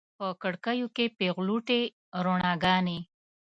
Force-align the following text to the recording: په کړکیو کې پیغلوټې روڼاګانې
په 0.17 0.27
کړکیو 0.41 0.87
کې 0.95 1.05
پیغلوټې 1.19 1.81
روڼاګانې 2.25 2.99